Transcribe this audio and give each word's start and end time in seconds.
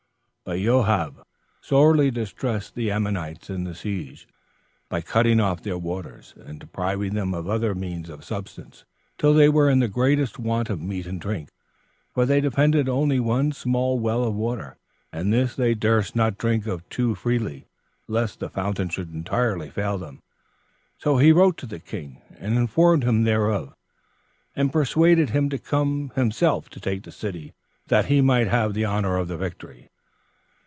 5. 0.43 0.57
But 0.57 0.63
Joab 0.65 1.23
sorely 1.61 2.11
distressed 2.11 2.75
the 2.75 2.91
Ammonites 2.91 3.49
in 3.49 3.63
the 3.63 3.75
siege, 3.75 4.27
by 4.89 4.99
cutting 4.99 5.39
off 5.39 5.61
their 5.63 5.77
waters, 5.77 6.33
and 6.35 6.59
depriving 6.59 7.13
them 7.13 7.33
of 7.33 7.47
other 7.47 7.73
means 7.73 8.09
of 8.09 8.25
subsistence, 8.25 8.83
till 9.17 9.33
they 9.33 9.47
were 9.47 9.69
in 9.69 9.79
the 9.79 9.87
greatest 9.87 10.37
want 10.39 10.69
of 10.69 10.81
meat 10.81 11.05
and 11.07 11.21
drink, 11.21 11.51
for 12.13 12.25
they 12.25 12.41
depended 12.41 12.89
only 12.89 13.17
on 13.19 13.23
one 13.23 13.51
small 13.53 13.97
well 13.97 14.25
of 14.25 14.33
water, 14.35 14.75
and 15.13 15.31
this 15.31 15.55
they 15.55 15.73
durst 15.73 16.17
not 16.17 16.37
drink 16.37 16.67
of 16.67 16.89
too 16.89 17.15
freely, 17.15 17.65
lest 18.09 18.41
the 18.41 18.49
fountain 18.49 18.89
should 18.89 19.13
entirely 19.13 19.69
fail 19.69 19.97
them. 19.97 20.19
So 20.97 21.15
he 21.17 21.31
wrote 21.31 21.55
to 21.59 21.65
the 21.67 21.79
king, 21.79 22.21
and 22.39 22.57
informed 22.57 23.05
him 23.05 23.23
thereof; 23.23 23.73
and 24.53 24.73
persuaded 24.73 25.29
him 25.29 25.49
to 25.49 25.57
come 25.57 26.11
himself 26.15 26.67
to 26.71 26.81
take 26.81 27.03
the 27.03 27.11
city, 27.13 27.53
that 27.87 28.07
he 28.07 28.19
might 28.19 28.47
have 28.47 28.73
the 28.73 28.83
honor 28.83 29.15
of 29.15 29.29
the 29.29 29.37
victory. 29.37 29.87